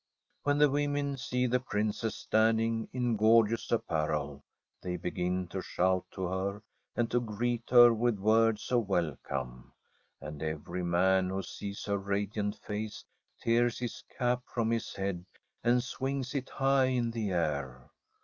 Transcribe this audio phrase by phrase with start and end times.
[0.41, 4.41] When the women see the Princess standing in gorgeous apparel,
[4.81, 6.63] they begin to shout to her,
[6.95, 9.71] and to greet her with words of welcome;
[10.19, 13.05] and every man who sees her radiant face
[13.43, 15.23] tears his cap from his head
[15.63, 17.91] and swings it high in the air.